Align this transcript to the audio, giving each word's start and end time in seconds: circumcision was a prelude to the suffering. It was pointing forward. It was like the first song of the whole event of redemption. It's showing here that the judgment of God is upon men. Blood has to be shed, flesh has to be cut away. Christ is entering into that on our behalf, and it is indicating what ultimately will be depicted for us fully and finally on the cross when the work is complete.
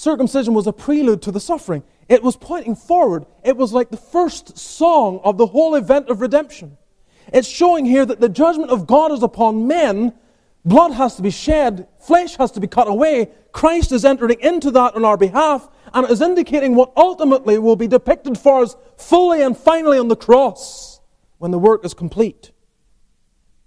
circumcision 0.00 0.54
was 0.54 0.66
a 0.66 0.72
prelude 0.72 1.22
to 1.22 1.30
the 1.30 1.40
suffering. 1.40 1.82
It 2.08 2.22
was 2.22 2.36
pointing 2.36 2.74
forward. 2.74 3.26
It 3.44 3.56
was 3.56 3.72
like 3.72 3.90
the 3.90 3.96
first 3.96 4.58
song 4.58 5.20
of 5.22 5.36
the 5.36 5.46
whole 5.46 5.74
event 5.74 6.08
of 6.08 6.20
redemption. 6.20 6.78
It's 7.32 7.46
showing 7.46 7.84
here 7.84 8.06
that 8.06 8.20
the 8.20 8.28
judgment 8.28 8.70
of 8.70 8.86
God 8.86 9.12
is 9.12 9.22
upon 9.22 9.66
men. 9.66 10.14
Blood 10.64 10.92
has 10.92 11.16
to 11.16 11.22
be 11.22 11.30
shed, 11.30 11.86
flesh 12.00 12.36
has 12.36 12.50
to 12.52 12.60
be 12.60 12.66
cut 12.66 12.88
away. 12.88 13.30
Christ 13.52 13.92
is 13.92 14.04
entering 14.04 14.40
into 14.40 14.70
that 14.72 14.94
on 14.94 15.04
our 15.04 15.16
behalf, 15.16 15.68
and 15.92 16.04
it 16.04 16.10
is 16.10 16.20
indicating 16.20 16.74
what 16.74 16.92
ultimately 16.96 17.58
will 17.58 17.76
be 17.76 17.86
depicted 17.86 18.38
for 18.38 18.62
us 18.62 18.76
fully 18.96 19.42
and 19.42 19.56
finally 19.56 19.98
on 19.98 20.08
the 20.08 20.16
cross 20.16 21.00
when 21.38 21.50
the 21.50 21.58
work 21.58 21.84
is 21.84 21.94
complete. 21.94 22.50